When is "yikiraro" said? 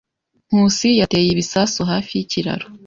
2.17-2.65